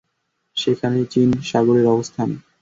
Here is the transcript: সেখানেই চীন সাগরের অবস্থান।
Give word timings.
সেখানেই 0.57 1.05
চীন 1.13 1.29
সাগরের 1.41 1.87
অবস্থান। 1.87 2.29